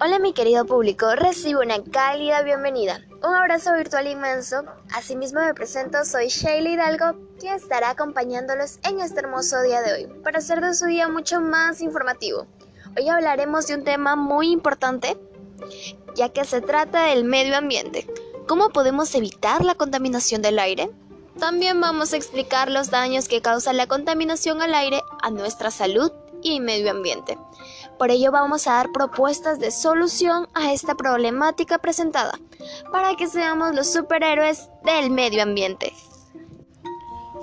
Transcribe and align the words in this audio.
Hola 0.00 0.18
mi 0.20 0.32
querido 0.32 0.64
público, 0.64 1.14
recibo 1.16 1.60
una 1.60 1.82
cálida 1.82 2.42
bienvenida. 2.42 3.00
Un 3.22 3.34
abrazo 3.34 3.72
virtual 3.74 4.06
inmenso. 4.06 4.64
Asimismo 4.94 5.40
me 5.40 5.54
presento, 5.54 6.04
soy 6.04 6.28
Shaylee 6.28 6.74
Hidalgo, 6.74 7.18
que 7.40 7.54
estará 7.54 7.90
acompañándolos 7.90 8.78
en 8.84 9.00
este 9.00 9.20
hermoso 9.20 9.60
día 9.62 9.80
de 9.82 9.92
hoy, 9.92 10.06
para 10.22 10.38
hacer 10.38 10.60
de 10.60 10.74
su 10.74 10.86
día 10.86 11.08
mucho 11.08 11.40
más 11.40 11.80
informativo. 11.80 12.46
Hoy 12.96 13.08
hablaremos 13.08 13.66
de 13.66 13.74
un 13.74 13.84
tema 13.84 14.16
muy 14.16 14.50
importante, 14.50 15.16
ya 16.14 16.28
que 16.28 16.44
se 16.44 16.60
trata 16.60 17.06
del 17.06 17.24
medio 17.24 17.56
ambiente. 17.56 18.06
¿Cómo 18.46 18.70
podemos 18.70 19.14
evitar 19.14 19.64
la 19.64 19.74
contaminación 19.74 20.42
del 20.42 20.58
aire? 20.58 20.90
También 21.38 21.80
vamos 21.80 22.12
a 22.12 22.16
explicar 22.16 22.70
los 22.70 22.90
daños 22.90 23.26
que 23.26 23.40
causa 23.40 23.72
la 23.72 23.86
contaminación 23.86 24.62
al 24.62 24.74
aire 24.74 25.02
a 25.22 25.30
nuestra 25.30 25.70
salud 25.70 26.12
y 26.42 26.60
medio 26.60 26.90
ambiente. 26.90 27.38
Por 28.02 28.10
ello 28.10 28.32
vamos 28.32 28.66
a 28.66 28.72
dar 28.72 28.90
propuestas 28.90 29.60
de 29.60 29.70
solución 29.70 30.48
a 30.54 30.72
esta 30.72 30.96
problemática 30.96 31.78
presentada, 31.78 32.36
para 32.90 33.14
que 33.14 33.28
seamos 33.28 33.76
los 33.76 33.92
superhéroes 33.92 34.68
del 34.82 35.12
medio 35.12 35.40
ambiente. 35.44 35.92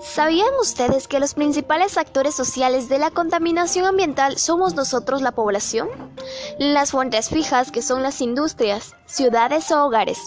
¿Sabían 0.03 0.53
ustedes 0.59 1.07
que 1.07 1.21
los 1.21 1.33
principales 1.33 1.97
actores 1.97 2.35
sociales 2.35 2.89
de 2.89 2.99
la 2.99 3.09
contaminación 3.09 3.85
ambiental 3.85 4.37
somos 4.37 4.73
nosotros 4.73 5.21
la 5.21 5.31
población? 5.31 5.87
Las 6.57 6.91
fuentes 6.91 7.29
fijas 7.29 7.71
que 7.71 7.81
son 7.81 8.03
las 8.03 8.19
industrias, 8.19 8.95
ciudades 9.05 9.71
o 9.71 9.85
hogares. 9.85 10.19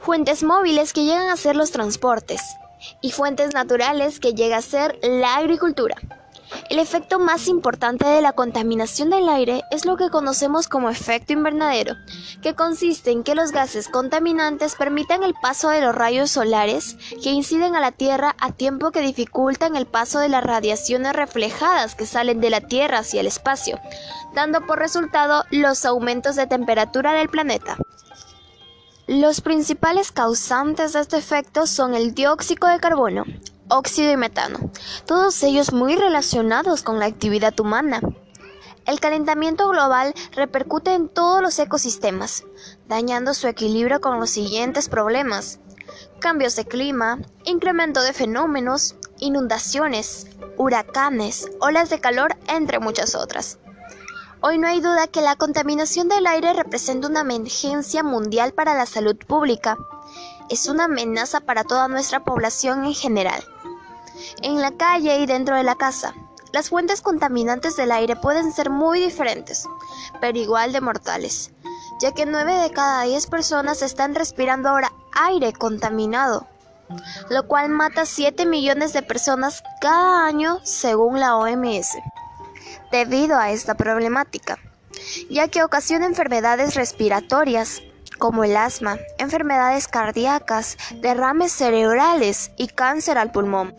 Fuentes 0.00 0.42
móviles 0.42 0.94
que 0.94 1.04
llegan 1.04 1.28
a 1.28 1.36
ser 1.36 1.54
los 1.54 1.70
transportes. 1.70 2.40
Y 3.02 3.10
fuentes 3.10 3.52
naturales 3.52 4.20
que 4.20 4.32
llega 4.32 4.56
a 4.56 4.62
ser 4.62 4.98
la 5.02 5.36
agricultura. 5.36 5.96
El 6.70 6.78
efecto 6.78 7.18
más 7.18 7.48
importante 7.48 8.06
de 8.06 8.20
la 8.20 8.32
contaminación 8.32 9.10
del 9.10 9.28
aire 9.28 9.62
es 9.70 9.84
lo 9.84 9.96
que 9.96 10.10
conocemos 10.10 10.68
como 10.68 10.90
efecto 10.90 11.32
invernadero, 11.32 11.94
que 12.42 12.54
consiste 12.54 13.10
en 13.10 13.24
que 13.24 13.34
los 13.34 13.52
gases 13.52 13.88
contaminantes 13.88 14.74
permitan 14.74 15.22
el 15.22 15.34
paso 15.34 15.70
de 15.70 15.80
los 15.80 15.94
rayos 15.94 16.30
solares 16.30 16.96
que 17.22 17.30
inciden 17.30 17.74
a 17.74 17.80
la 17.80 17.92
Tierra 17.92 18.36
a 18.40 18.52
tiempo 18.52 18.90
que 18.90 19.00
dificultan 19.00 19.76
el 19.76 19.86
paso 19.86 20.18
de 20.18 20.28
las 20.28 20.44
radiaciones 20.44 21.12
reflejadas 21.14 21.94
que 21.94 22.06
salen 22.06 22.40
de 22.40 22.50
la 22.50 22.60
Tierra 22.60 22.98
hacia 22.98 23.20
el 23.20 23.26
espacio, 23.26 23.78
dando 24.34 24.66
por 24.66 24.78
resultado 24.78 25.44
los 25.50 25.84
aumentos 25.84 26.36
de 26.36 26.46
temperatura 26.46 27.12
del 27.12 27.28
planeta. 27.28 27.76
Los 29.06 29.40
principales 29.40 30.12
causantes 30.12 30.92
de 30.92 31.00
este 31.00 31.16
efecto 31.16 31.66
son 31.66 31.94
el 31.94 32.14
dióxido 32.14 32.68
de 32.68 32.78
carbono, 32.78 33.24
óxido 33.68 34.12
y 34.12 34.16
metano, 34.16 34.70
todos 35.06 35.42
ellos 35.42 35.72
muy 35.72 35.96
relacionados 35.96 36.82
con 36.82 36.98
la 36.98 37.06
actividad 37.06 37.58
humana. 37.60 38.00
El 38.86 39.00
calentamiento 39.00 39.68
global 39.68 40.14
repercute 40.32 40.94
en 40.94 41.08
todos 41.08 41.42
los 41.42 41.58
ecosistemas, 41.58 42.44
dañando 42.88 43.34
su 43.34 43.46
equilibrio 43.46 44.00
con 44.00 44.18
los 44.18 44.30
siguientes 44.30 44.88
problemas. 44.88 45.60
Cambios 46.20 46.56
de 46.56 46.64
clima, 46.64 47.18
incremento 47.44 48.00
de 48.00 48.12
fenómenos, 48.12 48.96
inundaciones, 49.18 50.26
huracanes, 50.56 51.50
olas 51.60 51.90
de 51.90 52.00
calor, 52.00 52.36
entre 52.46 52.78
muchas 52.78 53.14
otras. 53.14 53.58
Hoy 54.40 54.56
no 54.56 54.68
hay 54.68 54.80
duda 54.80 55.08
que 55.08 55.20
la 55.20 55.34
contaminación 55.34 56.08
del 56.08 56.26
aire 56.26 56.52
representa 56.52 57.08
una 57.08 57.20
emergencia 57.20 58.04
mundial 58.04 58.52
para 58.52 58.74
la 58.74 58.86
salud 58.86 59.16
pública. 59.16 59.76
Es 60.50 60.66
una 60.66 60.84
amenaza 60.84 61.40
para 61.40 61.64
toda 61.64 61.88
nuestra 61.88 62.24
población 62.24 62.84
en 62.84 62.94
general 62.94 63.44
en 64.42 64.60
la 64.60 64.72
calle 64.72 65.18
y 65.18 65.26
dentro 65.26 65.56
de 65.56 65.62
la 65.62 65.74
casa. 65.74 66.14
Las 66.52 66.70
fuentes 66.70 67.02
contaminantes 67.02 67.76
del 67.76 67.92
aire 67.92 68.16
pueden 68.16 68.52
ser 68.52 68.70
muy 68.70 69.00
diferentes, 69.00 69.66
pero 70.20 70.38
igual 70.38 70.72
de 70.72 70.80
mortales, 70.80 71.50
ya 72.00 72.12
que 72.12 72.24
9 72.24 72.54
de 72.54 72.70
cada 72.70 73.02
10 73.02 73.26
personas 73.26 73.82
están 73.82 74.14
respirando 74.14 74.68
ahora 74.68 74.92
aire 75.12 75.52
contaminado, 75.52 76.46
lo 77.28 77.46
cual 77.46 77.68
mata 77.68 78.06
7 78.06 78.46
millones 78.46 78.94
de 78.94 79.02
personas 79.02 79.62
cada 79.80 80.26
año 80.26 80.58
según 80.62 81.20
la 81.20 81.36
OMS, 81.36 81.98
debido 82.90 83.36
a 83.36 83.50
esta 83.50 83.74
problemática, 83.74 84.58
ya 85.28 85.48
que 85.48 85.62
ocasiona 85.62 86.06
enfermedades 86.06 86.76
respiratorias, 86.76 87.82
como 88.18 88.44
el 88.44 88.56
asma, 88.56 88.98
enfermedades 89.18 89.88
cardíacas, 89.88 90.76
derrames 91.00 91.52
cerebrales 91.52 92.50
y 92.56 92.68
cáncer 92.68 93.18
al 93.18 93.32
pulmón. 93.32 93.74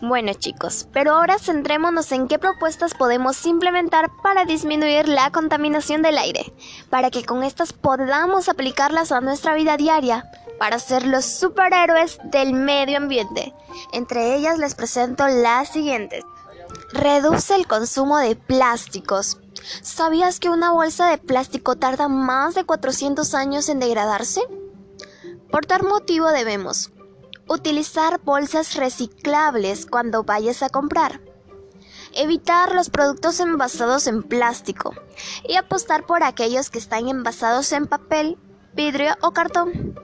Bueno 0.00 0.32
chicos, 0.34 0.88
pero 0.92 1.12
ahora 1.12 1.38
centrémonos 1.38 2.10
en 2.12 2.28
qué 2.28 2.38
propuestas 2.38 2.94
podemos 2.94 3.46
implementar 3.46 4.10
para 4.22 4.44
disminuir 4.44 5.08
la 5.08 5.30
contaminación 5.30 6.02
del 6.02 6.18
aire, 6.18 6.52
para 6.90 7.10
que 7.10 7.24
con 7.24 7.42
estas 7.44 7.72
podamos 7.72 8.48
aplicarlas 8.48 9.12
a 9.12 9.20
nuestra 9.20 9.54
vida 9.54 9.76
diaria, 9.76 10.30
para 10.58 10.78
ser 10.78 11.06
los 11.06 11.24
superhéroes 11.24 12.18
del 12.24 12.52
medio 12.52 12.98
ambiente. 12.98 13.52
Entre 13.92 14.34
ellas 14.36 14.58
les 14.58 14.74
presento 14.74 15.26
las 15.26 15.68
siguientes. 15.68 16.24
Reduce 16.92 17.54
el 17.54 17.66
consumo 17.66 18.18
de 18.18 18.36
plásticos. 18.36 19.38
¿Sabías 19.82 20.40
que 20.40 20.48
una 20.48 20.72
bolsa 20.72 21.08
de 21.08 21.18
plástico 21.18 21.76
tarda 21.76 22.08
más 22.08 22.54
de 22.54 22.64
400 22.64 23.34
años 23.34 23.68
en 23.68 23.80
degradarse? 23.80 24.42
Por 25.50 25.66
tal 25.66 25.82
motivo 25.82 26.28
debemos 26.28 26.90
Utilizar 27.48 28.20
bolsas 28.22 28.76
reciclables 28.76 29.84
cuando 29.86 30.22
vayas 30.22 30.62
a 30.62 30.68
comprar. 30.68 31.20
Evitar 32.14 32.74
los 32.74 32.88
productos 32.88 33.40
envasados 33.40 34.06
en 34.06 34.22
plástico 34.22 34.94
y 35.46 35.56
apostar 35.56 36.06
por 36.06 36.22
aquellos 36.22 36.70
que 36.70 36.78
están 36.78 37.08
envasados 37.08 37.72
en 37.72 37.88
papel, 37.88 38.38
vidrio 38.74 39.16
o 39.22 39.32
cartón. 39.32 39.94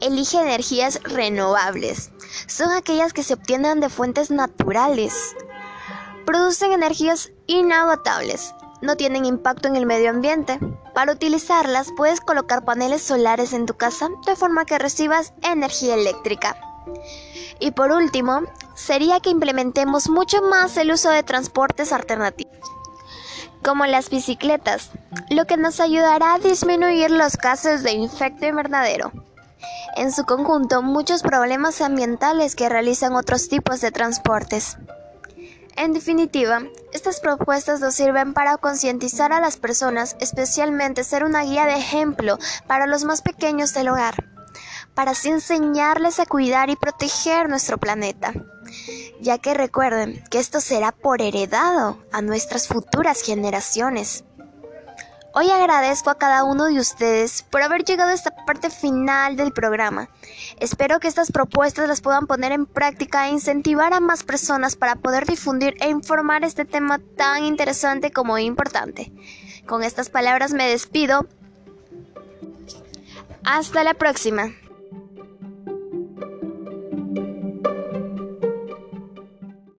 Elige 0.00 0.40
energías 0.40 1.00
renovables. 1.04 2.10
Son 2.48 2.72
aquellas 2.72 3.12
que 3.12 3.22
se 3.22 3.34
obtienen 3.34 3.80
de 3.80 3.90
fuentes 3.90 4.30
naturales. 4.30 5.36
Producen 6.24 6.72
energías 6.72 7.30
inagotables. 7.46 8.54
No 8.86 8.96
tienen 8.96 9.24
impacto 9.24 9.66
en 9.66 9.74
el 9.74 9.84
medio 9.84 10.10
ambiente. 10.10 10.60
Para 10.94 11.10
utilizarlas 11.10 11.88
puedes 11.96 12.20
colocar 12.20 12.64
paneles 12.64 13.02
solares 13.02 13.52
en 13.52 13.66
tu 13.66 13.74
casa 13.74 14.08
de 14.24 14.36
forma 14.36 14.64
que 14.64 14.78
recibas 14.78 15.32
energía 15.42 15.94
eléctrica. 15.94 16.56
Y 17.58 17.72
por 17.72 17.90
último, 17.90 18.42
sería 18.76 19.18
que 19.18 19.30
implementemos 19.30 20.08
mucho 20.08 20.40
más 20.40 20.76
el 20.76 20.92
uso 20.92 21.10
de 21.10 21.24
transportes 21.24 21.92
alternativos, 21.92 22.56
como 23.64 23.86
las 23.86 24.08
bicicletas, 24.08 24.92
lo 25.30 25.46
que 25.46 25.56
nos 25.56 25.80
ayudará 25.80 26.34
a 26.34 26.38
disminuir 26.38 27.10
los 27.10 27.36
gases 27.36 27.82
de 27.82 28.04
efecto 28.04 28.46
invernadero. 28.46 29.10
En 29.96 30.12
su 30.12 30.24
conjunto, 30.24 30.80
muchos 30.80 31.22
problemas 31.22 31.80
ambientales 31.80 32.54
que 32.54 32.68
realizan 32.68 33.16
otros 33.16 33.48
tipos 33.48 33.80
de 33.80 33.90
transportes. 33.90 34.76
En 35.76 35.92
definitiva, 35.92 36.62
estas 36.94 37.20
propuestas 37.20 37.80
nos 37.80 37.94
sirven 37.94 38.32
para 38.32 38.56
concientizar 38.56 39.32
a 39.34 39.40
las 39.40 39.58
personas, 39.58 40.16
especialmente 40.20 41.04
ser 41.04 41.22
una 41.22 41.42
guía 41.42 41.66
de 41.66 41.74
ejemplo 41.74 42.38
para 42.66 42.86
los 42.86 43.04
más 43.04 43.20
pequeños 43.20 43.74
del 43.74 43.90
hogar, 43.90 44.24
para 44.94 45.10
así 45.10 45.28
enseñarles 45.28 46.18
a 46.18 46.24
cuidar 46.24 46.70
y 46.70 46.76
proteger 46.76 47.50
nuestro 47.50 47.76
planeta, 47.76 48.32
ya 49.20 49.36
que 49.36 49.52
recuerden 49.52 50.24
que 50.30 50.38
esto 50.38 50.62
será 50.62 50.92
por 50.92 51.20
heredado 51.20 52.02
a 52.10 52.22
nuestras 52.22 52.68
futuras 52.68 53.20
generaciones. 53.20 54.24
Hoy 55.38 55.50
agradezco 55.50 56.08
a 56.08 56.14
cada 56.14 56.44
uno 56.44 56.64
de 56.64 56.80
ustedes 56.80 57.42
por 57.42 57.60
haber 57.60 57.84
llegado 57.84 58.08
a 58.08 58.14
esta 58.14 58.34
parte 58.46 58.70
final 58.70 59.36
del 59.36 59.52
programa. 59.52 60.08
Espero 60.60 60.98
que 60.98 61.08
estas 61.08 61.30
propuestas 61.30 61.86
las 61.86 62.00
puedan 62.00 62.26
poner 62.26 62.52
en 62.52 62.64
práctica 62.64 63.28
e 63.28 63.32
incentivar 63.32 63.92
a 63.92 64.00
más 64.00 64.24
personas 64.24 64.76
para 64.76 64.96
poder 64.96 65.26
difundir 65.26 65.74
e 65.82 65.90
informar 65.90 66.42
este 66.42 66.64
tema 66.64 67.00
tan 67.18 67.44
interesante 67.44 68.12
como 68.12 68.38
importante. 68.38 69.12
Con 69.66 69.82
estas 69.82 70.08
palabras 70.08 70.54
me 70.54 70.70
despido. 70.70 71.26
Hasta 73.44 73.84
la 73.84 73.92
próxima. 73.92 74.54